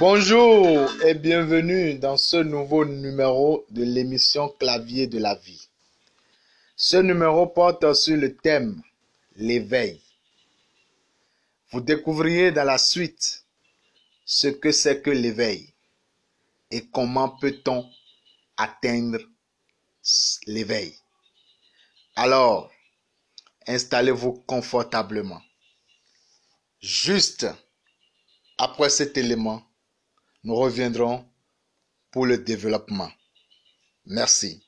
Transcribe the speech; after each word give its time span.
Bonjour 0.00 0.90
et 1.04 1.14
bienvenue 1.14 1.94
dans 1.94 2.16
ce 2.16 2.38
nouveau 2.38 2.84
numéro 2.84 3.64
de 3.70 3.84
l'émission 3.84 4.48
Clavier 4.48 5.06
de 5.06 5.20
la 5.20 5.36
vie. 5.36 5.68
Ce 6.74 6.96
numéro 6.96 7.46
porte 7.46 7.94
sur 7.94 8.16
le 8.16 8.34
thème 8.36 8.82
l'éveil. 9.36 10.00
Vous 11.70 11.80
découvriez 11.80 12.50
dans 12.50 12.64
la 12.64 12.76
suite 12.76 13.44
ce 14.24 14.48
que 14.48 14.72
c'est 14.72 15.00
que 15.00 15.10
l'éveil 15.10 15.72
et 16.72 16.86
comment 16.86 17.28
peut-on 17.28 17.88
atteindre 18.56 19.20
l'éveil. 20.48 20.92
Alors, 22.16 22.72
installez-vous 23.68 24.42
confortablement. 24.44 25.40
Juste 26.80 27.46
après 28.58 28.90
cet 28.90 29.16
élément, 29.16 29.62
nous 30.44 30.56
reviendrons 30.56 31.24
pour 32.10 32.26
le 32.26 32.38
développement. 32.38 33.10
Merci. 34.04 34.62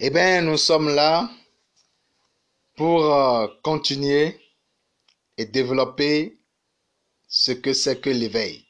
Eh 0.00 0.10
bien, 0.10 0.42
nous 0.42 0.56
sommes 0.56 0.94
là 0.94 1.28
pour 2.76 3.12
euh, 3.12 3.48
continuer 3.64 4.40
et 5.36 5.44
développer 5.44 6.38
ce 7.26 7.50
que 7.50 7.72
c'est 7.72 8.00
que 8.00 8.08
l'éveil. 8.10 8.67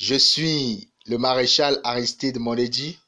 Je 0.00 0.14
suis 0.14 0.90
le 1.04 1.18
maréchal 1.18 1.78
Aristide 1.84 2.38
Monedi. 2.38 2.98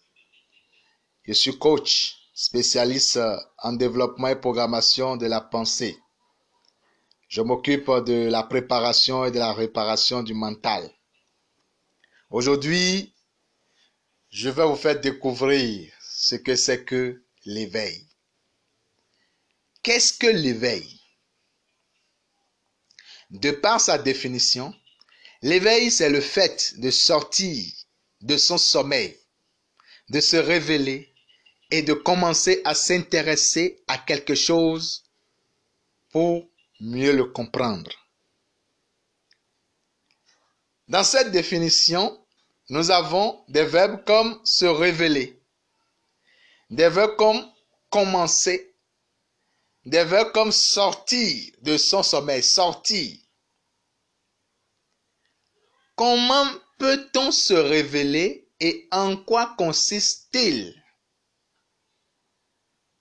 Je 1.24 1.32
suis 1.32 1.58
coach 1.58 2.18
spécialiste 2.34 3.18
en 3.56 3.72
développement 3.72 4.28
et 4.28 4.36
programmation 4.36 5.16
de 5.16 5.24
la 5.24 5.40
pensée. 5.40 5.96
Je 7.28 7.40
m'occupe 7.40 7.90
de 8.04 8.28
la 8.28 8.42
préparation 8.42 9.24
et 9.24 9.30
de 9.30 9.38
la 9.38 9.54
réparation 9.54 10.22
du 10.22 10.34
mental. 10.34 10.86
Aujourd'hui, 12.28 13.14
je 14.28 14.50
vais 14.50 14.66
vous 14.66 14.76
faire 14.76 15.00
découvrir 15.00 15.90
ce 16.02 16.34
que 16.34 16.54
c'est 16.54 16.84
que 16.84 17.24
l'éveil. 17.46 18.06
Qu'est-ce 19.82 20.12
que 20.12 20.26
l'éveil? 20.26 21.00
De 23.30 23.50
par 23.50 23.80
sa 23.80 23.96
définition, 23.96 24.74
l'éveil, 25.42 25.90
c'est 25.90 26.08
le 26.08 26.20
fait 26.20 26.78
de 26.78 26.90
sortir 26.90 27.72
de 28.20 28.36
son 28.36 28.58
sommeil, 28.58 29.18
de 30.08 30.20
se 30.20 30.36
révéler 30.36 31.12
et 31.70 31.82
de 31.82 31.92
commencer 31.92 32.60
à 32.64 32.74
s'intéresser 32.74 33.82
à 33.88 33.98
quelque 33.98 34.34
chose 34.34 35.04
pour 36.10 36.48
mieux 36.80 37.12
le 37.12 37.24
comprendre. 37.24 37.90
Dans 40.88 41.04
cette 41.04 41.30
définition, 41.30 42.18
nous 42.68 42.90
avons 42.90 43.44
des 43.48 43.64
verbes 43.64 44.04
comme 44.04 44.40
se 44.44 44.66
révéler, 44.66 45.40
des 46.70 46.88
verbes 46.88 47.16
comme 47.16 47.50
commencer, 47.90 48.74
des 49.84 50.04
verbes 50.04 50.32
comme 50.32 50.52
sortir 50.52 51.52
de 51.62 51.76
son 51.76 52.02
sommeil, 52.02 52.42
sortir. 52.42 53.16
Comment 55.94 56.50
peut-on 56.78 57.30
se 57.30 57.54
révéler 57.54 58.50
et 58.60 58.88
en 58.90 59.16
quoi 59.16 59.54
consiste-t-il? 59.58 60.82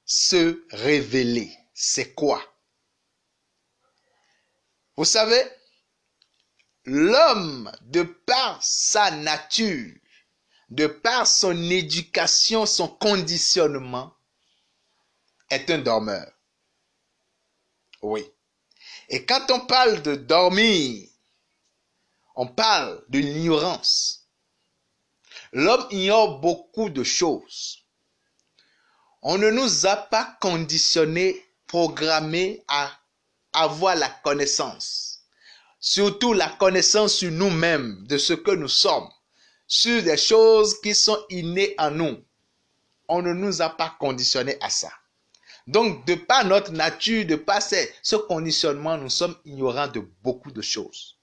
Se 0.05 0.65
révéler, 0.71 1.51
c'est 1.73 2.13
quoi? 2.13 2.43
Vous 4.97 5.05
savez, 5.05 5.41
l'homme, 6.83 7.71
de 7.81 8.03
par 8.03 8.61
sa 8.61 9.11
nature, 9.11 9.95
de 10.69 10.87
par 10.87 11.27
son 11.27 11.69
éducation, 11.69 12.65
son 12.65 12.87
conditionnement, 12.87 14.15
est 15.49 15.69
un 15.69 15.79
dormeur. 15.79 16.31
Oui. 18.01 18.25
Et 19.09 19.25
quand 19.25 19.51
on 19.51 19.61
parle 19.61 20.01
de 20.01 20.15
dormir, 20.15 21.10
on 22.41 22.47
parle 22.47 23.03
de 23.09 23.19
l'ignorance. 23.19 24.25
L'homme 25.53 25.85
ignore 25.91 26.39
beaucoup 26.39 26.89
de 26.89 27.03
choses. 27.03 27.85
On 29.21 29.37
ne 29.37 29.51
nous 29.51 29.85
a 29.85 29.95
pas 29.95 30.39
conditionnés, 30.41 31.39
programmés 31.67 32.63
à 32.67 32.89
avoir 33.53 33.95
la 33.95 34.09
connaissance. 34.09 35.19
Surtout 35.79 36.33
la 36.33 36.49
connaissance 36.49 37.13
sur 37.13 37.29
nous-mêmes, 37.31 38.07
de 38.07 38.17
ce 38.17 38.33
que 38.33 38.49
nous 38.49 38.67
sommes 38.67 39.09
sur 39.67 40.01
des 40.01 40.17
choses 40.17 40.81
qui 40.81 40.95
sont 40.95 41.23
innées 41.29 41.75
en 41.77 41.91
nous. 41.91 42.25
On 43.07 43.21
ne 43.21 43.33
nous 43.33 43.61
a 43.61 43.69
pas 43.69 43.95
conditionnés 43.99 44.57
à 44.61 44.71
ça. 44.71 44.91
Donc, 45.67 46.07
de 46.07 46.15
par 46.15 46.43
notre 46.45 46.71
nature, 46.71 47.23
de 47.23 47.35
par 47.35 47.61
ce 47.61 48.15
conditionnement, 48.15 48.97
nous 48.97 49.11
sommes 49.11 49.37
ignorants 49.45 49.89
de 49.89 49.99
beaucoup 50.23 50.51
de 50.51 50.63
choses. 50.63 51.20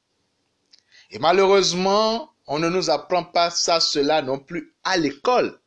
Et 1.11 1.19
malheureusement, 1.19 2.35
on 2.47 2.59
ne 2.59 2.69
nous 2.69 2.91
apprend 2.91 3.25
pas 3.25 3.51
ça, 3.51 3.81
cela 3.81 4.23
non 4.23 4.39
plus 4.39 4.75
à 4.85 4.97
l'école. 4.97 5.61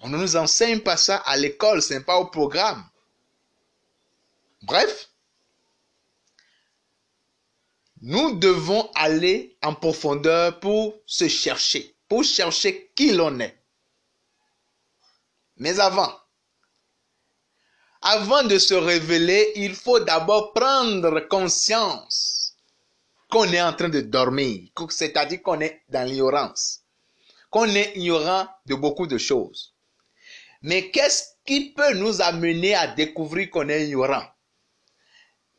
On 0.00 0.08
ne 0.08 0.18
nous 0.18 0.36
enseigne 0.36 0.80
pas 0.80 0.96
ça 0.96 1.16
à 1.18 1.36
l'école, 1.36 1.82
ce 1.82 1.94
n'est 1.94 2.00
pas 2.00 2.18
au 2.18 2.26
programme. 2.26 2.84
Bref, 4.62 5.10
nous 8.02 8.36
devons 8.38 8.90
aller 8.94 9.56
en 9.62 9.74
profondeur 9.74 10.60
pour 10.60 10.96
se 11.06 11.28
chercher, 11.28 11.96
pour 12.08 12.24
chercher 12.24 12.90
qui 12.94 13.12
l'on 13.12 13.40
est. 13.40 13.58
Mais 15.56 15.80
avant, 15.80 16.14
avant 18.02 18.44
de 18.44 18.58
se 18.58 18.74
révéler, 18.74 19.52
il 19.56 19.74
faut 19.74 20.00
d'abord 20.00 20.52
prendre 20.52 21.20
conscience 21.20 22.45
qu'on 23.36 23.52
est 23.52 23.60
en 23.60 23.74
train 23.74 23.90
de 23.90 24.00
dormir, 24.00 24.70
c'est-à-dire 24.88 25.42
qu'on 25.42 25.60
est 25.60 25.82
dans 25.90 26.08
l'ignorance, 26.08 26.80
qu'on 27.50 27.66
est 27.66 27.92
ignorant 27.94 28.48
de 28.64 28.74
beaucoup 28.74 29.06
de 29.06 29.18
choses. 29.18 29.74
Mais 30.62 30.90
qu'est-ce 30.90 31.34
qui 31.44 31.74
peut 31.74 31.92
nous 31.92 32.22
amener 32.22 32.74
à 32.74 32.86
découvrir 32.86 33.50
qu'on 33.50 33.68
est 33.68 33.84
ignorant? 33.84 34.24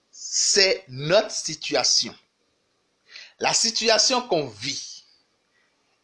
C'est 0.10 0.86
notre 0.88 1.30
situation. 1.30 2.16
La 3.40 3.54
situation 3.54 4.24
qu'on 4.24 4.48
vit, 4.48 5.04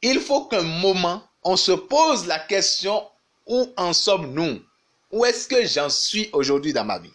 il 0.04 0.20
faut 0.20 0.46
qu'un 0.46 0.62
moment, 0.62 1.28
on 1.42 1.58
se 1.58 1.72
pose 1.72 2.28
la 2.28 2.38
question 2.38 3.04
où 3.48 3.74
en 3.78 3.94
sommes-nous? 3.94 4.64
Où 5.10 5.26
est-ce 5.26 5.48
que 5.48 5.66
j'en 5.66 5.90
suis 5.90 6.30
aujourd'hui 6.34 6.72
dans 6.72 6.86
ma 6.86 7.00
vie? 7.00 7.14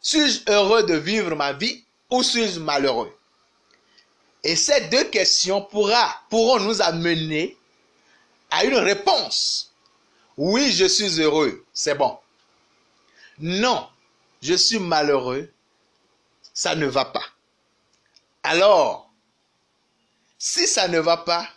Suis-je 0.00 0.50
heureux 0.50 0.82
de 0.82 0.94
vivre 0.94 1.36
ma 1.36 1.52
vie 1.52 1.84
ou 2.10 2.24
suis-je 2.24 2.58
malheureux? 2.58 3.14
Et 4.44 4.56
ces 4.56 4.82
deux 4.88 5.04
questions 5.04 5.62
pourra, 5.62 6.22
pourront 6.30 6.60
nous 6.60 6.80
amener 6.80 7.56
à 8.50 8.64
une 8.64 8.76
réponse. 8.76 9.72
Oui, 10.36 10.72
je 10.72 10.84
suis 10.86 11.20
heureux, 11.20 11.64
c'est 11.72 11.96
bon. 11.96 12.18
Non, 13.40 13.88
je 14.40 14.54
suis 14.54 14.78
malheureux, 14.78 15.50
ça 16.54 16.74
ne 16.74 16.86
va 16.86 17.04
pas. 17.04 17.24
Alors, 18.42 19.10
si 20.38 20.66
ça 20.66 20.86
ne 20.88 20.98
va 21.00 21.18
pas, 21.18 21.48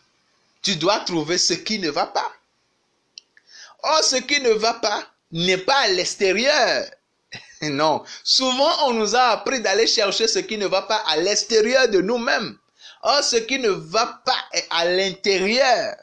tu 0.61 0.75
dois 0.75 1.00
trouver 1.01 1.38
ce 1.38 1.53
qui 1.53 1.79
ne 1.79 1.89
va 1.89 2.07
pas. 2.07 2.31
Or, 3.83 4.03
ce 4.03 4.17
qui 4.17 4.39
ne 4.41 4.51
va 4.51 4.75
pas 4.75 5.03
n'est 5.31 5.57
pas 5.57 5.77
à 5.81 5.88
l'extérieur. 5.89 6.85
Non, 7.61 8.03
souvent 8.23 8.88
on 8.88 8.94
nous 8.94 9.15
a 9.15 9.21
appris 9.29 9.61
d'aller 9.61 9.85
chercher 9.85 10.27
ce 10.27 10.39
qui 10.39 10.57
ne 10.57 10.65
va 10.65 10.81
pas 10.81 11.03
à 11.07 11.17
l'extérieur 11.17 11.88
de 11.89 12.01
nous-mêmes. 12.01 12.57
Or, 13.03 13.24
ce 13.24 13.38
qui 13.38 13.59
ne 13.59 13.69
va 13.69 14.21
pas 14.25 14.38
est 14.53 14.65
à 14.69 14.86
l'intérieur. 14.86 15.95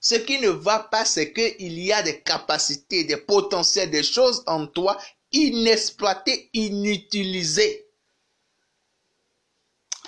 Ce 0.00 0.14
qui 0.14 0.38
ne 0.38 0.50
va 0.50 0.80
pas, 0.80 1.04
c'est 1.04 1.32
qu'il 1.32 1.78
y 1.78 1.92
a 1.92 2.02
des 2.02 2.20
capacités, 2.20 3.04
des 3.04 3.16
potentiels, 3.16 3.90
des 3.90 4.02
choses 4.02 4.42
en 4.46 4.66
toi 4.66 4.98
inexploitées, 5.32 6.50
inutilisées 6.52 7.84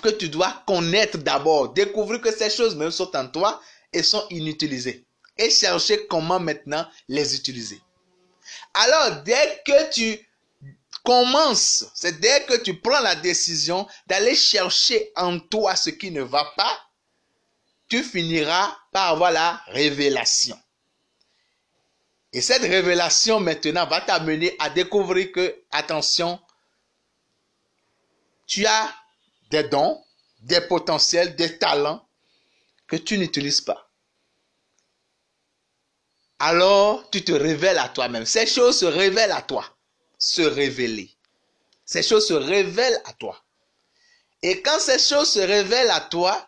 que 0.01 0.09
tu 0.09 0.29
dois 0.29 0.63
connaître 0.67 1.17
d'abord, 1.17 1.73
découvrir 1.73 2.21
que 2.21 2.31
ces 2.31 2.49
choses 2.49 2.75
même 2.75 2.91
sont 2.91 3.15
en 3.15 3.27
toi 3.27 3.61
et 3.91 4.03
sont 4.03 4.25
inutilisées. 4.29 5.05
Et 5.37 5.49
chercher 5.49 6.07
comment 6.07 6.39
maintenant 6.39 6.87
les 7.07 7.35
utiliser. 7.35 7.79
Alors, 8.73 9.21
dès 9.23 9.61
que 9.65 9.91
tu 9.91 10.26
commences, 11.07 11.85
c'est 11.93 12.19
dès 12.19 12.43
que 12.43 12.57
tu 12.57 12.81
prends 12.81 12.99
la 12.99 13.15
décision 13.15 13.87
d'aller 14.07 14.35
chercher 14.35 15.13
en 15.15 15.39
toi 15.39 15.73
ce 15.77 15.89
qui 15.89 16.11
ne 16.11 16.21
va 16.21 16.43
pas, 16.57 16.81
tu 17.87 18.03
finiras 18.03 18.77
par 18.91 19.13
avoir 19.13 19.31
la 19.31 19.61
révélation. 19.67 20.59
Et 22.33 22.41
cette 22.41 22.63
révélation 22.63 23.39
maintenant 23.39 23.87
va 23.87 24.01
t'amener 24.01 24.53
à 24.59 24.69
découvrir 24.69 25.31
que, 25.31 25.63
attention, 25.71 26.41
tu 28.45 28.65
as 28.65 28.93
des 29.49 29.63
dons, 29.63 30.03
des 30.41 30.59
potentiels, 30.59 31.37
des 31.37 31.57
talents 31.57 32.05
que 32.85 32.97
tu 32.97 33.17
n'utilises 33.17 33.61
pas. 33.61 33.89
Alors, 36.39 37.09
tu 37.11 37.23
te 37.23 37.31
révèles 37.31 37.79
à 37.79 37.87
toi-même. 37.87 38.25
Ces 38.25 38.45
choses 38.45 38.79
se 38.79 38.85
révèlent 38.85 39.31
à 39.31 39.41
toi. 39.41 39.76
Se 40.17 40.41
révéler. 40.41 41.11
Ces 41.85 42.03
choses 42.03 42.27
se 42.27 42.33
révèlent 42.33 43.01
à 43.05 43.13
toi. 43.13 43.41
Et 44.43 44.61
quand 44.61 44.79
ces 44.79 44.99
choses 44.99 45.31
se 45.31 45.39
révèlent 45.39 45.89
à 45.91 46.01
toi, 46.01 46.47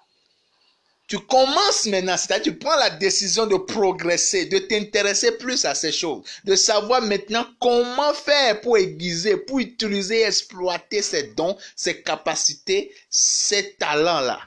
tu 1.10 1.18
commences 1.20 1.88
maintenant, 1.88 2.18
c'est-à-dire 2.18 2.54
tu 2.54 2.60
prends 2.60 2.76
la 2.76 2.92
décision 2.92 3.48
de 3.48 3.58
progresser, 3.58 4.46
de 4.46 4.60
t'intéresser 4.60 5.32
plus 5.32 5.66
à 5.66 5.74
ces 5.74 5.92
choses, 5.92 6.24
de 6.44 6.56
savoir 6.56 7.02
maintenant 7.02 7.48
comment 7.60 8.14
faire 8.14 8.62
pour 8.62 8.78
aiguiser, 8.78 9.36
pour 9.38 9.58
utiliser, 9.58 10.22
exploiter 10.22 11.02
ces 11.02 11.24
dons, 11.34 11.58
ces 11.76 12.04
capacités, 12.04 12.94
ces 13.10 13.74
talents-là. 13.74 14.40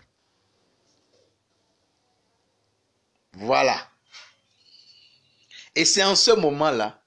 Voilà. 3.33 3.89
Et 5.75 5.85
c'est 5.85 6.05
en 6.05 6.15
ce 6.15 6.31
moment-là 6.31 7.02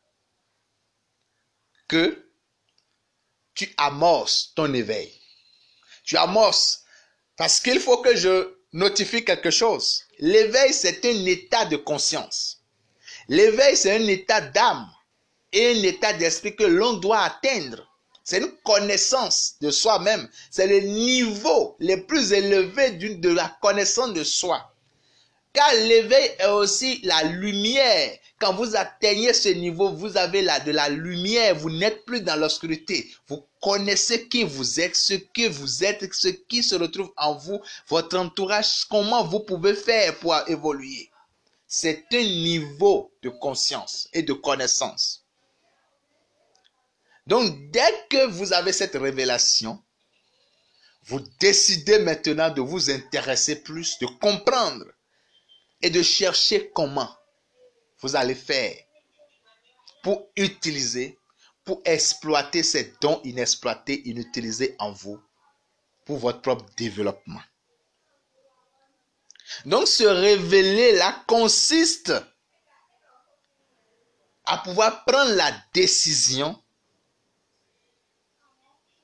que 1.87 2.25
tu 3.53 3.73
amorces 3.77 4.53
ton 4.55 4.73
éveil. 4.73 5.11
Tu 6.03 6.17
amorces 6.17 6.83
parce 7.37 7.59
qu'il 7.59 7.79
faut 7.79 7.97
que 8.01 8.15
je 8.15 8.55
notifie 8.73 9.23
quelque 9.23 9.51
chose. 9.51 10.03
L'éveil, 10.19 10.73
c'est 10.73 11.03
un 11.05 11.25
état 11.25 11.65
de 11.65 11.77
conscience. 11.77 12.61
L'éveil, 13.27 13.75
c'est 13.75 13.95
un 13.95 14.07
état 14.07 14.41
d'âme 14.41 14.89
et 15.51 15.71
un 15.71 15.83
état 15.83 16.13
d'esprit 16.13 16.55
que 16.55 16.63
l'on 16.63 16.93
doit 16.93 17.21
atteindre. 17.21 17.87
C'est 18.23 18.39
une 18.39 18.51
connaissance 18.63 19.55
de 19.61 19.69
soi-même. 19.69 20.27
C'est 20.49 20.67
le 20.67 20.79
niveau 20.79 21.75
le 21.79 22.05
plus 22.05 22.33
élevé 22.33 22.91
de 22.91 23.29
la 23.29 23.55
connaissance 23.61 24.13
de 24.13 24.23
soi. 24.23 24.73
Car 25.53 25.71
l'éveil 25.73 26.31
est 26.39 26.47
aussi 26.47 26.99
la 27.03 27.23
lumière. 27.23 28.17
Quand 28.39 28.53
vous 28.53 28.75
atteignez 28.75 29.33
ce 29.33 29.49
niveau, 29.49 29.91
vous 29.91 30.17
avez 30.17 30.41
la, 30.41 30.59
de 30.59 30.71
la 30.71 30.89
lumière. 30.89 31.55
Vous 31.55 31.69
n'êtes 31.69 32.03
plus 32.05 32.21
dans 32.21 32.35
l'obscurité. 32.35 33.09
Vous 33.27 33.45
connaissez 33.61 34.27
qui 34.27 34.43
vous 34.43 34.79
êtes, 34.79 34.95
ce 34.95 35.13
que 35.13 35.47
vous 35.47 35.83
êtes, 35.83 36.13
ce 36.13 36.27
qui 36.27 36.61
se 36.61 36.75
retrouve 36.75 37.13
en 37.15 37.35
vous, 37.35 37.61
votre 37.87 38.17
entourage, 38.17 38.85
comment 38.89 39.23
vous 39.23 39.39
pouvez 39.39 39.73
faire 39.73 40.17
pour 40.19 40.35
évoluer. 40.47 41.09
C'est 41.67 42.05
un 42.11 42.23
niveau 42.23 43.11
de 43.23 43.29
conscience 43.29 44.09
et 44.13 44.21
de 44.21 44.33
connaissance. 44.33 45.25
Donc, 47.25 47.71
dès 47.71 48.05
que 48.09 48.27
vous 48.27 48.53
avez 48.53 48.71
cette 48.71 48.95
révélation, 48.95 49.81
vous 51.03 51.21
décidez 51.39 51.99
maintenant 51.99 52.49
de 52.49 52.61
vous 52.61 52.91
intéresser 52.91 53.63
plus, 53.63 53.97
de 53.99 54.05
comprendre 54.05 54.85
et 55.81 55.89
de 55.89 56.03
chercher 56.03 56.69
comment 56.73 57.09
vous 58.05 58.15
allez 58.15 58.35
faire 58.35 58.75
pour 60.03 60.29
utiliser, 60.35 61.17
pour 61.63 61.81
exploiter 61.85 62.61
ces 62.61 62.93
dons 63.01 63.19
inexploités, 63.23 64.07
inutilisés 64.07 64.75
en 64.77 64.91
vous 64.91 65.19
pour 66.05 66.19
votre 66.19 66.39
propre 66.41 66.67
développement. 66.77 67.41
Donc 69.65 69.87
se 69.87 70.03
révéler 70.03 70.91
là 70.91 71.23
consiste 71.25 72.13
à 74.45 74.59
pouvoir 74.59 75.03
prendre 75.05 75.33
la 75.33 75.51
décision 75.73 76.61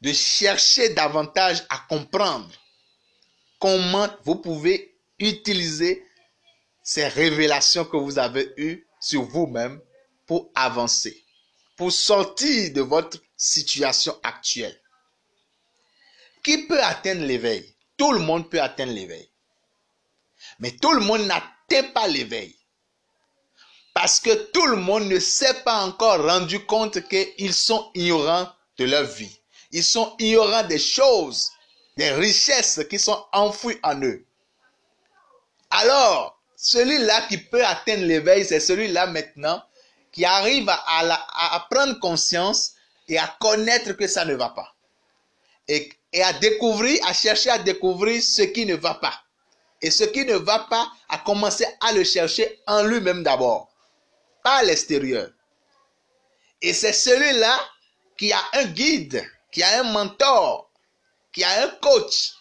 de 0.02 0.14
chercher 0.14 0.90
davantage 0.90 1.66
à 1.70 1.80
comprendre 1.90 2.52
comment 3.60 4.08
vous 4.26 4.36
pouvez 4.36 4.96
utiliser 5.18 6.06
ces 6.84 7.08
révélations 7.08 7.86
que 7.86 7.98
vous 7.98 8.20
avez 8.20 8.54
eues 8.58 8.86
sur 9.02 9.24
vous-même 9.24 9.82
pour 10.26 10.50
avancer, 10.56 11.26
pour 11.76 11.92
sortir 11.92 12.72
de 12.72 12.82
votre 12.82 13.18
situation 13.36 14.18
actuelle. 14.24 14.80
Qui 16.44 16.66
peut 16.68 16.82
atteindre 16.82 17.26
l'éveil? 17.26 17.76
Tout 17.98 18.14
le 18.14 18.20
monde 18.20 18.50
peut 18.50 18.62
atteindre 18.62 18.94
l'éveil. 18.94 19.30
Mais 20.60 20.72
tout 20.72 20.94
le 20.94 21.02
monde 21.02 21.24
n'atteint 21.24 21.90
pas 21.94 22.08
l'éveil. 22.08 22.56
Parce 23.94 24.20
que 24.20 24.34
tout 24.52 24.66
le 24.68 24.78
monde 24.78 25.04
ne 25.04 25.20
s'est 25.20 25.62
pas 25.64 25.84
encore 25.84 26.24
rendu 26.24 26.66
compte 26.66 27.08
qu'ils 27.10 27.54
sont 27.54 27.92
ignorants 27.94 28.50
de 28.78 28.86
leur 28.86 29.04
vie. 29.04 29.40
Ils 29.72 29.84
sont 29.84 30.16
ignorants 30.20 30.64
des 30.64 30.80
choses, 30.80 31.52
des 31.98 32.12
richesses 32.12 32.82
qui 32.90 32.98
sont 32.98 33.26
enfouies 33.34 33.80
en 33.84 34.02
eux. 34.02 34.26
Alors, 35.70 36.41
celui-là 36.62 37.24
qui 37.24 37.40
peut 37.40 37.66
atteindre 37.66 38.06
l'éveil, 38.06 38.46
c'est 38.46 38.60
celui-là 38.60 39.08
maintenant 39.08 39.64
qui 40.12 40.26
arrive 40.26 40.70
à, 40.70 41.68
prendre 41.72 41.98
conscience 42.00 42.74
et 43.08 43.18
à 43.18 43.36
connaître 43.40 43.94
que 43.94 44.06
ça 44.06 44.26
ne 44.26 44.36
va 44.36 44.50
pas. 44.50 44.76
Et, 45.68 45.90
à 46.22 46.34
découvrir, 46.34 47.04
à 47.08 47.14
chercher 47.14 47.50
à 47.50 47.58
découvrir 47.58 48.22
ce 48.22 48.44
qui 48.44 48.68
ne 48.68 48.76
va 48.76 48.94
pas. 48.94 49.24
Et 49.82 49.90
ce 49.90 50.04
qui 50.04 50.24
ne 50.24 50.36
va 50.36 50.60
pas, 50.70 50.92
à 51.10 51.18
commencer 51.18 51.66
à 51.80 51.94
le 51.94 52.04
chercher 52.04 52.62
en 52.68 52.84
lui-même 52.84 53.24
d'abord, 53.24 53.72
pas 54.44 54.58
à 54.58 54.64
l'extérieur. 54.64 55.32
Et 56.62 56.74
c'est 56.74 56.94
celui-là 56.94 57.58
qui 58.18 58.32
a 58.32 58.42
un 58.54 58.66
guide, 58.66 59.26
qui 59.52 59.64
a 59.64 59.80
un 59.80 59.84
mentor, 59.84 60.70
qui 61.34 61.44
a 61.44 61.64
un 61.64 61.70
coach, 61.82 62.34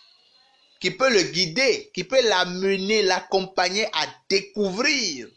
qui 0.80 0.90
peut 0.90 1.12
le 1.12 1.22
guider, 1.22 1.90
qui 1.92 2.04
peut 2.04 2.26
l'amener, 2.26 3.02
l'accompagner 3.02 3.84
à 3.92 4.06
découvrir 4.28 5.28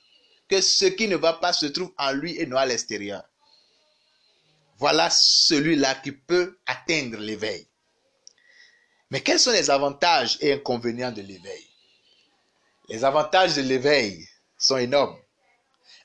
que 0.49 0.61
ce 0.61 0.85
qui 0.85 1.07
ne 1.07 1.17
va 1.17 1.33
pas 1.33 1.51
se 1.51 1.65
trouve 1.65 1.93
en 1.97 2.11
lui 2.13 2.37
et 2.39 2.45
non 2.45 2.57
à 2.57 2.65
l'extérieur. 2.65 3.23
Voilà 4.77 5.09
celui-là 5.09 5.95
qui 5.95 6.13
peut 6.13 6.57
atteindre 6.65 7.17
l'éveil. 7.17 7.67
Mais 9.11 9.21
quels 9.21 9.39
sont 9.39 9.51
les 9.51 9.69
avantages 9.69 10.37
et 10.41 10.53
inconvénients 10.53 11.11
de 11.11 11.21
l'éveil? 11.21 11.67
Les 12.89 13.03
avantages 13.03 13.55
de 13.55 13.61
l'éveil 13.61 14.27
sont 14.57 14.77
énormes. 14.77 15.17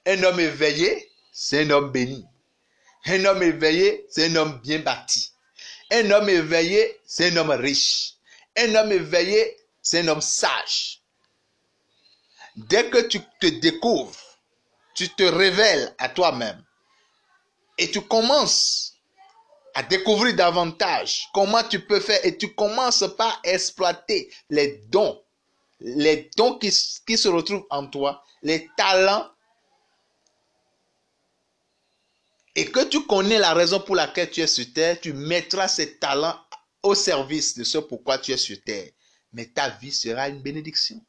Un 0.05 0.23
homme 0.25 0.41
éveillé, 0.41 1.11
c'est 1.33 1.63
un 1.63 1.71
homme 1.71 1.91
béni. 1.91 2.25
Un 3.07 3.25
homme 3.25 3.43
éveillé, 3.43 4.07
c'est 4.11 4.27
un 4.27 4.37
homme 4.37 4.61
bien 4.63 4.81
bâti. 4.81 5.33
Un 5.91 6.11
homme 6.11 6.29
éveillé, 6.29 7.01
c'est 7.07 7.31
un 7.31 7.37
homme 7.37 7.51
riche. 7.51 8.18
Un 8.59 8.75
homme 8.75 8.93
éveillé, 8.93 9.57
c'est 9.81 10.01
un 10.01 10.09
homme 10.09 10.21
sage. 10.21 11.01
Dès 12.57 12.91
que 12.91 13.07
tu 13.07 13.21
te 13.41 13.47
découvres, 13.47 14.19
tu 14.95 15.09
te 15.11 15.23
révèles 15.23 15.95
à 15.99 16.09
toi-même. 16.09 16.61
Et 17.79 17.89
tu 17.89 18.01
commences 18.01 18.95
à 19.75 19.85
découvrir 19.85 20.35
davantage 20.35 21.29
comment 21.33 21.63
tu 21.63 21.79
peux 21.87 22.01
faire. 22.01 22.19
Et 22.25 22.37
tu 22.37 22.53
commences 22.55 23.05
par 23.17 23.41
exploiter 23.45 24.29
les 24.51 24.83
dons, 24.89 25.23
les 25.79 26.29
dons 26.37 26.59
qui, 26.59 26.73
se 26.73 27.29
retrouvent 27.29 27.67
en 27.71 27.87
toi, 27.87 28.25
les 28.43 28.69
talents. 28.77 29.31
Et 32.57 32.65
que 32.65 32.85
tu 32.87 33.07
connais 33.07 33.39
la 33.39 33.55
raison 33.55 33.79
pour 33.79 33.95
laquelle 33.95 34.31
tu 34.31 34.41
es 34.41 34.49
sur 34.49 34.67
terre, 34.73 35.01
tu 35.01 35.13
mettras 35.13 35.69
ces 35.69 35.97
talents 35.99 36.41
au 36.83 36.95
service 36.95 37.57
de 37.57 37.65
ce 37.65 37.79
pourquoi 37.79 38.19
tu 38.19 38.33
es 38.33 38.37
sur 38.37 38.63
terre. 38.63 38.91
Mais 39.33 39.47
ta 39.47 39.69
vie 39.69 39.93
sera 39.93 40.29
une 40.29 40.41
bénédiction. 40.41 41.05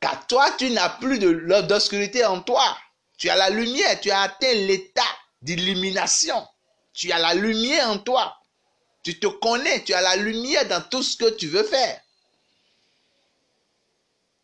Car 0.00 0.26
toi, 0.26 0.50
tu 0.58 0.70
n'as 0.70 0.88
plus 0.88 1.18
d'obscurité 1.18 2.24
en 2.24 2.40
toi. 2.40 2.76
Tu 3.18 3.28
as 3.28 3.36
la 3.36 3.50
lumière, 3.50 4.00
tu 4.00 4.10
as 4.10 4.22
atteint 4.22 4.54
l'état 4.54 5.02
d'illumination. 5.42 6.46
Tu 6.92 7.12
as 7.12 7.18
la 7.18 7.34
lumière 7.34 7.90
en 7.90 7.98
toi. 7.98 8.36
Tu 9.02 9.18
te 9.18 9.26
connais, 9.26 9.84
tu 9.84 9.92
as 9.92 10.00
la 10.00 10.16
lumière 10.16 10.66
dans 10.68 10.82
tout 10.88 11.02
ce 11.02 11.16
que 11.16 11.30
tu 11.36 11.48
veux 11.48 11.64
faire. 11.64 12.00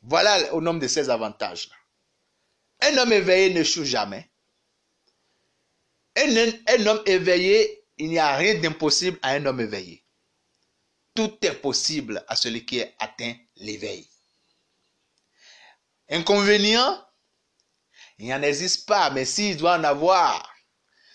Voilà 0.02 0.54
au 0.54 0.61
nombre 0.61 0.80
de 0.80 0.88
ces 0.88 1.11
avantages-là. 1.11 1.75
Un 2.88 2.99
homme 2.99 3.12
éveillé 3.12 3.54
ne 3.54 3.64
choue 3.64 3.85
jamais. 3.85 4.30
un 6.16 6.87
homme 6.87 7.02
éveillé 7.06 7.86
il 7.99 8.11
n'y 8.11 8.19
a 8.19 8.37
rien 8.37 8.55
d'impossible 8.61 9.19
à 9.23 9.33
un 9.33 9.47
homme 9.47 9.61
éveillé. 9.61 10.05
Tout 11.15 11.38
est 11.43 11.55
possible 11.55 12.25
à 12.29 12.37
celui 12.37 12.67
qui 12.67 12.83
a 12.83 12.88
atteint 12.99 13.35
l'éveil. 13.57 14.09
Inconvénient, 16.09 17.03
il 18.19 18.26
n'y 18.26 18.35
en 18.35 18.43
existe 18.43 18.87
pas, 18.87 19.11
mais 19.11 19.25
s'il 19.25 19.57
doit 19.57 19.79
en 19.79 19.85
avoir, 19.85 20.55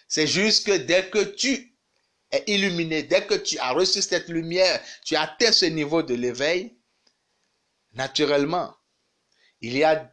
c'est 0.08 0.28
juste 0.28 0.66
que 0.66 0.78
dès 0.78 1.10
que 1.10 1.24
tu 1.24 1.78
es 2.32 2.44
illuminé, 2.48 3.04
dès 3.04 3.26
que 3.26 3.36
tu 3.36 3.58
as 3.60 3.72
reçu 3.72 4.02
cette 4.02 4.28
lumière, 4.28 4.84
tu 5.06 5.16
as 5.16 5.22
atteint 5.22 5.52
ce 5.52 5.66
niveau 5.66 6.04
de 6.04 6.16
l'éveil, 6.16 6.78
naturellement, 7.94 8.76
il 9.62 9.78
y 9.78 9.84
a 9.84 10.11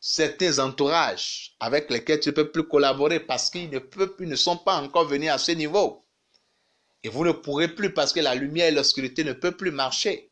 certains 0.00 0.58
entourages 0.58 1.56
avec 1.60 1.90
lesquels 1.90 2.20
tu 2.20 2.28
ne 2.28 2.34
peux 2.34 2.50
plus 2.50 2.66
collaborer 2.66 3.20
parce 3.20 3.50
qu'ils 3.50 3.70
ne, 3.70 3.80
ne 4.24 4.36
sont 4.36 4.56
pas 4.56 4.80
encore 4.80 5.06
venus 5.06 5.30
à 5.30 5.38
ce 5.38 5.52
niveau. 5.52 6.04
Et 7.02 7.08
vous 7.08 7.24
ne 7.24 7.32
pourrez 7.32 7.68
plus 7.68 7.92
parce 7.92 8.12
que 8.12 8.20
la 8.20 8.34
lumière 8.34 8.68
et 8.68 8.72
l'obscurité 8.72 9.24
ne 9.24 9.32
peuvent 9.32 9.56
plus 9.56 9.70
marcher. 9.70 10.30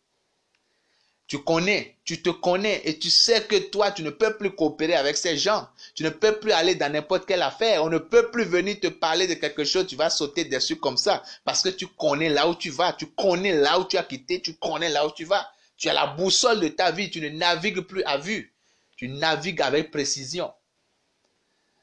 Tu 1.28 1.42
connais, 1.42 1.96
tu 2.04 2.22
te 2.22 2.30
connais 2.30 2.82
et 2.84 3.00
tu 3.00 3.10
sais 3.10 3.42
que 3.42 3.56
toi, 3.56 3.90
tu 3.90 4.04
ne 4.04 4.10
peux 4.10 4.36
plus 4.36 4.52
coopérer 4.54 4.94
avec 4.94 5.16
ces 5.16 5.36
gens. 5.36 5.68
Tu 5.96 6.04
ne 6.04 6.10
peux 6.10 6.38
plus 6.38 6.52
aller 6.52 6.76
dans 6.76 6.92
n'importe 6.92 7.26
quelle 7.26 7.42
affaire. 7.42 7.82
On 7.82 7.90
ne 7.90 7.98
peut 7.98 8.30
plus 8.30 8.44
venir 8.44 8.78
te 8.78 8.86
parler 8.86 9.26
de 9.26 9.34
quelque 9.34 9.64
chose, 9.64 9.88
tu 9.88 9.96
vas 9.96 10.08
sauter 10.08 10.44
dessus 10.44 10.76
comme 10.76 10.96
ça. 10.96 11.24
Parce 11.44 11.62
que 11.62 11.68
tu 11.68 11.88
connais 11.88 12.28
là 12.28 12.48
où 12.48 12.54
tu 12.54 12.70
vas, 12.70 12.92
tu 12.92 13.06
connais 13.06 13.54
là 13.54 13.80
où 13.80 13.84
tu 13.84 13.96
as 13.96 14.04
quitté, 14.04 14.40
tu 14.40 14.54
connais 14.54 14.88
là 14.88 15.04
où 15.04 15.10
tu 15.10 15.24
vas. 15.24 15.50
Tu 15.76 15.88
as 15.88 15.94
la 15.94 16.06
boussole 16.06 16.60
de 16.60 16.68
ta 16.68 16.92
vie, 16.92 17.10
tu 17.10 17.20
ne 17.20 17.28
navigues 17.28 17.80
plus 17.80 18.04
à 18.04 18.18
vue. 18.18 18.55
Tu 18.96 19.08
navigues 19.08 19.62
avec 19.62 19.90
précision. 19.90 20.52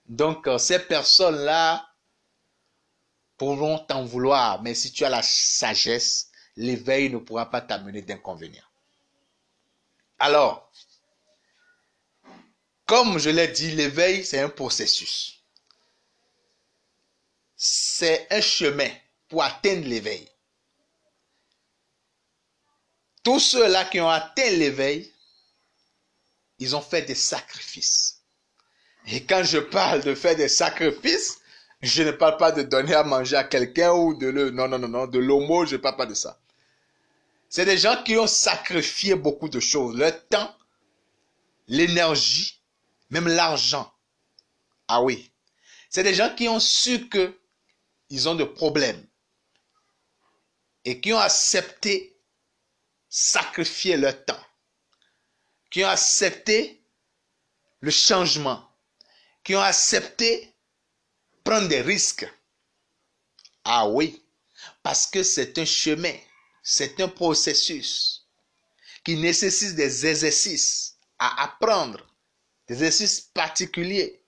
Donc, 0.06 0.48
euh, 0.48 0.58
ces 0.58 0.80
personnes-là 0.80 1.88
pourront 3.38 3.80
t'en 3.80 4.04
vouloir, 4.04 4.62
mais 4.62 4.76
si 4.76 4.92
tu 4.92 5.06
as 5.06 5.10
la 5.10 5.22
sagesse, 5.22 6.32
l'éveil 6.56 7.10
ne 7.10 7.18
pourra 7.18 7.50
pas 7.50 7.62
t'amener 7.62 8.02
d'inconvénients. 8.02 8.64
Alors, 10.20 10.72
comme 12.86 13.18
je 13.18 13.30
l'ai 13.30 13.48
dit, 13.48 13.72
l'éveil, 13.72 14.26
c'est 14.26 14.40
un 14.40 14.50
processus. 14.50 15.42
C'est 17.56 18.28
un 18.32 18.42
chemin 18.42 18.90
pour 19.30 19.44
atteindre 19.44 19.88
l'éveil. 19.88 20.30
Tous 23.24 23.40
ceux-là 23.40 23.86
qui 23.86 24.02
ont 24.02 24.10
atteint 24.10 24.50
l'éveil, 24.50 25.13
ils 26.60 26.76
ont 26.76 26.82
fait 26.82 27.04
des 27.04 27.16
sacrifices. 27.16 28.22
Et 29.08 29.26
quand 29.26 29.44
je 29.44 29.58
parle 29.58 30.02
de 30.04 30.16
faire 30.16 30.36
des 30.36 30.48
sacrifices, 30.48 31.40
je 31.82 32.04
ne 32.04 32.12
parle 32.12 32.38
pas 32.38 32.52
de 32.52 32.62
donner 32.62 32.94
à 32.94 33.04
manger 33.04 33.36
à 33.36 33.44
quelqu'un 33.44 33.92
ou 33.92 34.14
de 34.14 34.28
le... 34.28 34.50
Non, 34.52 34.68
non, 34.68 34.80
non, 34.80 34.88
non, 34.88 35.08
de 35.08 35.20
l'homo, 35.20 35.66
je 35.66 35.76
ne 35.76 35.82
parle 35.82 35.98
pas 35.98 36.06
de 36.06 36.14
ça. 36.14 36.40
C'est 37.50 37.66
des 37.66 37.78
gens 37.78 38.02
qui 38.04 38.18
ont 38.18 38.28
sacrifié 38.28 39.16
beaucoup 39.16 39.50
de 39.50 39.60
choses, 39.60 39.96
leur 39.98 40.28
temps, 40.28 40.56
l'énergie, 41.68 42.62
même 43.10 43.28
l'argent. 43.28 43.94
Ah 44.88 45.04
oui. 45.04 45.32
C'est 45.90 46.04
des 46.04 46.14
gens 46.14 46.34
qui 46.34 46.48
ont 46.48 46.60
su 46.60 47.10
que 47.10 47.38
ils 48.10 48.28
ont 48.28 48.36
des 48.36 48.46
problèmes 48.46 49.06
et 50.86 51.00
qui 51.00 51.14
ont 51.14 51.20
accepté 51.20 52.18
sacrifier 53.10 53.98
leur 53.98 54.26
temps, 54.26 54.43
qui 55.74 55.84
ont 55.84 55.90
accepté 55.90 56.82
le 57.82 57.92
changement, 57.92 58.64
qui 59.44 59.54
ont 59.56 59.62
accepté 59.62 60.56
prendre 61.44 61.68
des 61.68 61.82
risques. 61.82 62.26
Ah 63.66 63.90
oui, 63.90 64.24
parce 64.82 65.06
que 65.08 65.24
c'est 65.24 65.58
un 65.58 65.66
chemin 65.66 66.16
c'est 66.64 67.02
un 67.02 67.10
processus 67.10 68.26
qui 69.04 69.18
nécessite 69.18 69.76
des 69.76 70.06
exercices 70.06 70.96
à 71.20 71.44
apprendre, 71.44 72.00
des 72.68 72.76
exercices 72.76 73.20
particuliers, 73.20 74.24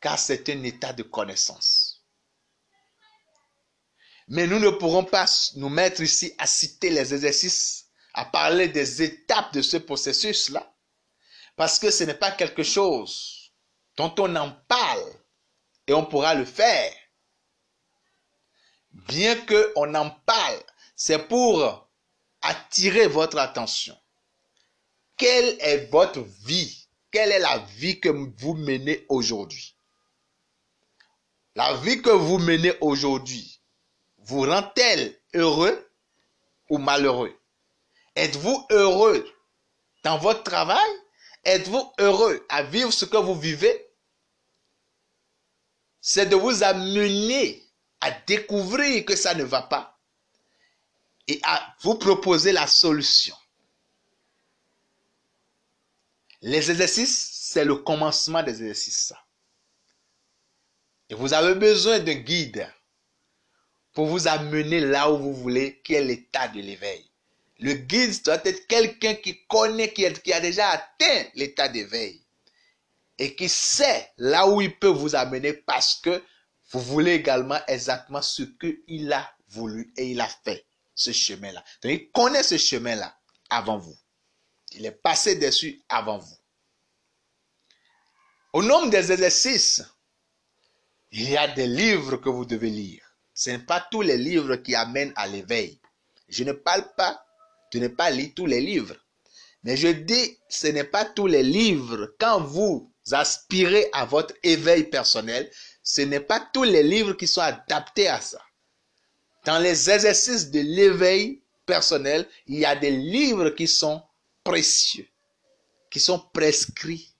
car 0.00 0.18
c'est 0.18 0.46
un 0.50 0.62
état 0.62 0.92
de 0.92 1.02
connaissance. 1.02 2.04
Mais 4.28 4.46
nous 4.46 4.58
ne 4.58 4.68
pourrons 4.68 5.04
pas 5.04 5.24
nous 5.56 5.70
mettre 5.70 6.02
ici 6.02 6.34
à 6.36 6.46
citer 6.46 6.90
les 6.90 7.14
exercices, 7.14 7.86
à 8.18 8.24
parler 8.24 8.66
des 8.66 9.00
étapes 9.00 9.52
de 9.52 9.62
ce 9.62 9.76
processus-là, 9.76 10.74
parce 11.54 11.78
que 11.78 11.88
ce 11.88 12.02
n'est 12.02 12.14
pas 12.18 12.32
quelque 12.32 12.64
chose 12.64 13.52
dont 13.96 14.12
on 14.18 14.34
en 14.34 14.50
parle 14.66 15.12
et 15.86 15.92
on 15.92 16.04
pourra 16.04 16.34
le 16.34 16.44
faire. 16.44 16.92
Bien 18.90 19.36
qu'on 19.46 19.94
en 19.94 20.10
parle, 20.10 20.60
c'est 20.96 21.28
pour 21.28 21.88
attirer 22.42 23.06
votre 23.06 23.38
attention. 23.38 23.96
Quelle 25.16 25.56
est 25.60 25.88
votre 25.88 26.22
vie? 26.44 26.88
Quelle 27.12 27.30
est 27.30 27.38
la 27.38 27.58
vie 27.76 28.00
que 28.00 28.08
vous 28.08 28.54
menez 28.54 29.06
aujourd'hui? 29.08 29.76
La 31.54 31.74
vie 31.74 32.02
que 32.02 32.10
vous 32.10 32.38
menez 32.38 32.76
aujourd'hui 32.80 33.60
vous 34.18 34.40
rend-elle 34.40 35.16
heureux 35.34 35.88
ou 36.68 36.78
malheureux? 36.78 37.37
Êtes-vous 38.18 38.66
heureux 38.70 39.32
dans 40.02 40.18
votre 40.18 40.42
travail? 40.42 40.90
Êtes-vous 41.44 41.92
heureux 42.00 42.44
à 42.48 42.64
vivre 42.64 42.92
ce 42.92 43.04
que 43.04 43.16
vous 43.16 43.38
vivez? 43.38 43.86
C'est 46.00 46.26
de 46.26 46.34
vous 46.34 46.64
amener 46.64 47.64
à 48.00 48.10
découvrir 48.10 49.04
que 49.04 49.14
ça 49.14 49.34
ne 49.34 49.44
va 49.44 49.62
pas 49.62 50.00
et 51.28 51.38
à 51.44 51.76
vous 51.82 51.94
proposer 51.94 52.50
la 52.50 52.66
solution. 52.66 53.36
Les 56.40 56.72
exercices, 56.72 57.30
c'est 57.52 57.64
le 57.64 57.76
commencement 57.76 58.42
des 58.42 58.62
exercices. 58.62 59.12
Et 61.08 61.14
vous 61.14 61.32
avez 61.34 61.54
besoin 61.54 62.00
d'un 62.00 62.14
guide 62.14 62.68
pour 63.92 64.06
vous 64.06 64.26
amener 64.26 64.80
là 64.80 65.08
où 65.08 65.18
vous 65.18 65.34
voulez, 65.34 65.80
qui 65.82 65.94
est 65.94 66.02
l'état 66.02 66.48
de 66.48 66.60
l'éveil. 66.60 67.07
Le 67.58 67.72
guide 67.74 68.22
doit 68.22 68.40
être 68.44 68.66
quelqu'un 68.68 69.14
qui 69.14 69.44
connaît, 69.46 69.92
qui, 69.92 70.06
a 70.06 70.40
déjà 70.40 70.68
atteint 70.70 71.24
l'état 71.34 71.68
d'éveil 71.68 72.24
et 73.18 73.34
qui 73.34 73.48
sait 73.48 74.12
là 74.16 74.46
où 74.48 74.60
il 74.60 74.78
peut 74.78 74.86
vous 74.86 75.16
amener 75.16 75.52
parce 75.52 75.96
que 75.96 76.22
vous 76.70 76.80
voulez 76.80 77.14
également 77.14 77.58
exactement 77.66 78.22
ce 78.22 78.42
qu'il 78.42 79.12
a 79.12 79.28
voulu 79.48 79.92
et 79.96 80.10
il 80.10 80.20
a 80.20 80.28
fait, 80.28 80.66
ce 80.94 81.10
chemin-là. 81.10 81.64
Donc, 81.82 81.92
il 81.92 82.10
connaît 82.12 82.42
ce 82.42 82.58
chemin-là 82.58 83.18
avant 83.50 83.78
vous. 83.78 83.96
Il 84.72 84.86
est 84.86 84.92
passé 84.92 85.36
dessus 85.36 85.82
avant 85.88 86.18
vous. 86.18 86.36
Au 88.52 88.62
nombre 88.62 88.90
des 88.90 89.10
exercices, 89.10 89.82
il 91.10 91.30
y 91.30 91.36
a 91.36 91.48
des 91.48 91.66
livres 91.66 92.18
que 92.18 92.28
vous 92.28 92.44
devez 92.44 92.70
lire. 92.70 93.04
Ce 93.34 93.50
n'est 93.50 93.58
pas 93.58 93.86
tous 93.90 94.02
les 94.02 94.18
livres 94.18 94.56
qui 94.56 94.74
amènent 94.74 95.12
à 95.16 95.26
l'éveil. 95.26 95.80
Je 96.28 96.44
ne 96.44 96.52
parle 96.52 96.94
pas 96.96 97.24
de 97.72 97.78
ne 97.78 97.88
pas 97.88 98.10
lire 98.10 98.30
tous 98.34 98.46
les 98.46 98.60
livres. 98.60 98.96
Mais 99.64 99.76
je 99.76 99.88
dis, 99.88 100.38
ce 100.48 100.68
n'est 100.68 100.84
pas 100.84 101.04
tous 101.04 101.26
les 101.26 101.42
livres. 101.42 102.14
Quand 102.18 102.40
vous 102.40 102.92
aspirez 103.12 103.88
à 103.92 104.04
votre 104.04 104.34
éveil 104.42 104.84
personnel, 104.84 105.50
ce 105.82 106.02
n'est 106.02 106.20
pas 106.20 106.40
tous 106.52 106.64
les 106.64 106.82
livres 106.82 107.14
qui 107.14 107.26
sont 107.26 107.40
adaptés 107.40 108.08
à 108.08 108.20
ça. 108.20 108.42
Dans 109.44 109.58
les 109.58 109.90
exercices 109.90 110.50
de 110.50 110.60
l'éveil 110.60 111.42
personnel, 111.66 112.28
il 112.46 112.58
y 112.58 112.64
a 112.64 112.76
des 112.76 112.90
livres 112.90 113.50
qui 113.50 113.66
sont 113.66 114.02
précieux, 114.44 115.08
qui 115.90 116.00
sont 116.00 116.18
prescrits 116.32 117.14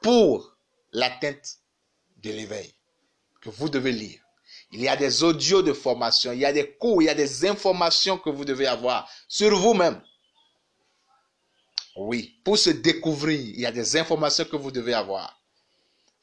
pour 0.00 0.56
l'atteinte 0.92 1.58
de 2.18 2.30
l'éveil, 2.30 2.74
que 3.40 3.50
vous 3.50 3.68
devez 3.68 3.92
lire. 3.92 4.25
Il 4.72 4.80
y 4.80 4.88
a 4.88 4.96
des 4.96 5.22
audios 5.22 5.62
de 5.62 5.72
formation, 5.72 6.32
il 6.32 6.40
y 6.40 6.44
a 6.44 6.52
des 6.52 6.72
cours, 6.76 7.00
il 7.00 7.06
y 7.06 7.08
a 7.08 7.14
des 7.14 7.46
informations 7.46 8.18
que 8.18 8.30
vous 8.30 8.44
devez 8.44 8.66
avoir 8.66 9.08
sur 9.28 9.56
vous-même. 9.56 10.02
Oui, 11.96 12.34
pour 12.44 12.58
se 12.58 12.70
découvrir, 12.70 13.40
il 13.40 13.60
y 13.60 13.66
a 13.66 13.72
des 13.72 13.96
informations 13.96 14.44
que 14.44 14.56
vous 14.56 14.70
devez 14.70 14.92
avoir. 14.92 15.40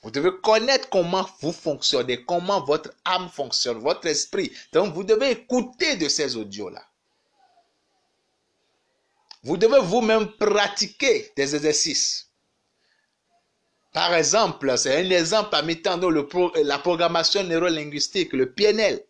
Vous 0.03 0.11
devez 0.11 0.31
connaître 0.43 0.89
comment 0.89 1.27
vous 1.39 1.53
fonctionnez, 1.53 2.25
comment 2.25 2.61
votre 2.63 2.93
âme 3.05 3.29
fonctionne, 3.29 3.79
votre 3.79 4.05
esprit. 4.05 4.51
Donc, 4.73 4.93
vous 4.93 5.03
devez 5.03 5.31
écouter 5.31 5.95
de 5.95 6.09
ces 6.09 6.35
audios-là. 6.35 6.85
Vous 9.43 9.57
devez 9.57 9.79
vous-même 9.79 10.27
pratiquer 10.33 11.31
des 11.35 11.55
exercices. 11.55 12.32
Par 13.93 14.13
exemple, 14.15 14.75
c'est 14.77 15.05
un 15.05 15.09
exemple 15.11 15.51
parmi 15.51 15.81
tant 15.81 15.97
d'autres, 15.97 16.59
la 16.63 16.79
programmation 16.79 17.43
neurolinguistique, 17.43 18.33
le 18.33 18.51
PNL. 18.51 19.05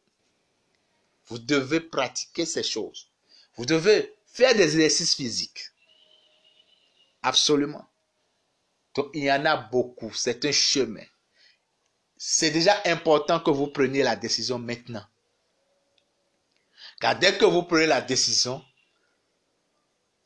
Vous 1.27 1.39
devez 1.39 1.79
pratiquer 1.79 2.45
ces 2.45 2.63
choses. 2.63 3.07
Vous 3.55 3.65
devez 3.65 4.13
faire 4.25 4.53
des 4.53 4.63
exercices 4.63 5.15
physiques. 5.15 5.71
Absolument. 7.21 7.87
Donc, 8.93 9.09
il 9.13 9.23
y 9.23 9.31
en 9.31 9.45
a 9.45 9.55
beaucoup. 9.55 10.13
C'est 10.13 10.43
un 10.43 10.51
chemin. 10.51 11.05
C'est 12.17 12.51
déjà 12.51 12.81
important 12.85 13.39
que 13.39 13.51
vous 13.51 13.67
preniez 13.67 14.03
la 14.03 14.17
décision 14.17 14.59
maintenant. 14.59 15.05
Car 16.99 17.17
dès 17.17 17.37
que 17.37 17.45
vous 17.45 17.63
prenez 17.63 17.87
la 17.87 18.01
décision, 18.01 18.63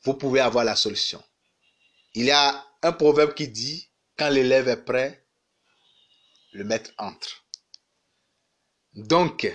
vous 0.04 0.16
pouvez 0.16 0.40
avoir 0.40 0.66
la 0.66 0.76
solution. 0.76 1.24
Il 2.16 2.26
y 2.26 2.32
a 2.32 2.66
un 2.82 2.92
proverbe 2.92 3.34
qui 3.34 3.48
dit, 3.48 3.87
quand 4.18 4.30
l'élève 4.30 4.68
est 4.68 4.84
prêt, 4.84 5.26
le 6.52 6.64
maître 6.64 6.92
entre. 6.98 7.46
Donc, 8.94 9.48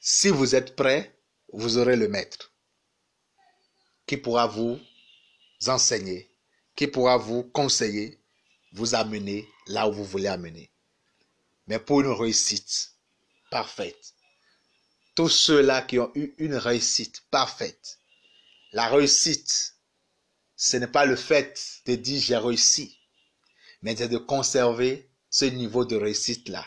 si 0.00 0.28
vous 0.28 0.54
êtes 0.54 0.74
prêt, 0.74 1.16
vous 1.52 1.78
aurez 1.78 1.96
le 1.96 2.08
maître. 2.08 2.52
qui 4.06 4.16
pourra 4.16 4.46
vous 4.46 4.80
enseigner, 5.66 6.30
qui 6.74 6.86
pourra 6.86 7.18
vous 7.18 7.42
conseiller, 7.44 8.18
vous 8.72 8.94
amener 8.94 9.46
là 9.66 9.86
où 9.86 9.92
vous 9.92 10.04
voulez 10.04 10.28
amener. 10.28 10.72
Mais 11.66 11.78
pour 11.78 12.00
une 12.00 12.12
réussite 12.12 12.94
parfaite, 13.50 14.14
tous 15.14 15.28
ceux-là 15.28 15.82
qui 15.82 15.98
ont 15.98 16.10
eu 16.14 16.34
une 16.38 16.54
réussite 16.54 17.20
parfaite, 17.30 17.98
la 18.72 18.88
réussite, 18.88 19.74
ce 20.56 20.78
n'est 20.78 20.86
pas 20.86 21.04
le 21.04 21.16
fait 21.16 21.82
de 21.84 21.94
dire 21.94 22.22
j'ai 22.22 22.36
réussi, 22.38 22.97
mais 23.82 23.96
c'est 23.96 24.08
de 24.08 24.18
conserver 24.18 25.08
ce 25.30 25.44
niveau 25.44 25.84
de 25.84 25.96
réussite-là. 25.96 26.66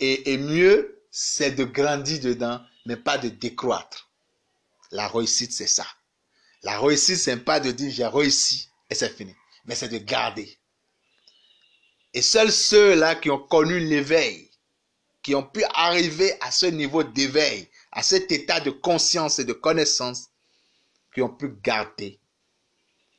Et, 0.00 0.32
et 0.32 0.38
mieux, 0.38 1.02
c'est 1.10 1.50
de 1.52 1.64
grandir 1.64 2.20
dedans, 2.20 2.60
mais 2.86 2.96
pas 2.96 3.18
de 3.18 3.28
décroître. 3.28 4.10
La 4.90 5.08
réussite, 5.08 5.52
c'est 5.52 5.66
ça. 5.66 5.86
La 6.62 6.78
réussite, 6.78 7.16
c'est 7.16 7.36
pas 7.36 7.60
de 7.60 7.70
dire 7.70 7.90
j'ai 7.90 8.06
réussi 8.06 8.70
et 8.90 8.94
c'est 8.94 9.14
fini, 9.14 9.34
mais 9.64 9.74
c'est 9.74 9.88
de 9.88 9.98
garder. 9.98 10.58
Et 12.14 12.22
seuls 12.22 12.52
ceux-là 12.52 13.16
qui 13.16 13.30
ont 13.30 13.38
connu 13.38 13.78
l'éveil, 13.78 14.50
qui 15.22 15.34
ont 15.34 15.42
pu 15.42 15.62
arriver 15.74 16.32
à 16.40 16.50
ce 16.50 16.66
niveau 16.66 17.02
d'éveil, 17.04 17.68
à 17.92 18.02
cet 18.02 18.32
état 18.32 18.60
de 18.60 18.70
conscience 18.70 19.38
et 19.38 19.44
de 19.44 19.52
connaissance, 19.52 20.28
qui 21.14 21.20
ont 21.22 21.28
pu 21.34 21.50
garder 21.62 22.20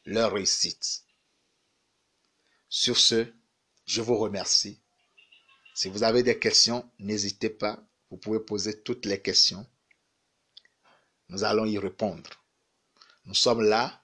leur 0.05 0.33
réussite. 0.33 1.03
Sur 2.69 2.97
ce, 2.99 3.25
je 3.85 4.01
vous 4.01 4.17
remercie. 4.17 4.79
Si 5.73 5.89
vous 5.89 6.03
avez 6.03 6.21
des 6.21 6.37
questions, 6.37 6.87
n'hésitez 6.99 7.49
pas. 7.49 7.83
Vous 8.11 8.17
pouvez 8.17 8.39
poser 8.39 8.81
toutes 8.81 9.07
les 9.07 9.19
questions. 9.21 9.65
Nous 11.29 11.43
allons 11.43 11.65
y 11.65 11.79
répondre. 11.79 12.29
Nous 13.25 13.33
sommes 13.33 13.63
là 13.63 14.03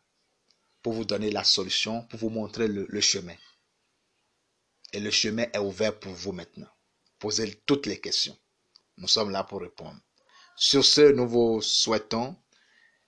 pour 0.81 0.93
vous 0.93 1.05
donner 1.05 1.29
la 1.29 1.43
solution, 1.43 2.03
pour 2.07 2.19
vous 2.19 2.29
montrer 2.29 2.67
le, 2.67 3.01
chemin. 3.01 3.36
Et 4.93 5.00
le 5.00 5.12
chemin 5.12 5.45
est 5.53 5.60
ouvert 5.60 6.00
pour 6.00 6.13
vous 6.13 6.31
maintenant. 6.31 6.69
Posez 7.19 7.62
toutes 7.67 7.86
les 7.86 8.00
questions. 8.00 8.38
Nous 8.98 9.07
sommes 9.07 9.29
là 9.29 9.43
pour 9.43 9.62
répondre. 9.62 10.00
Sur 10.55 10.84
ce, 10.84 11.12
nous 11.12 11.27
vous 11.27 11.62
souhaitons 11.62 12.36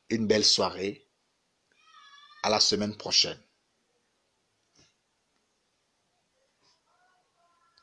une 0.10 0.28
belle 0.28 0.46
soirée. 0.46 1.08
À 2.44 2.50
la 2.50 2.60
semaine 2.60 2.96
prochaine. 2.96 3.42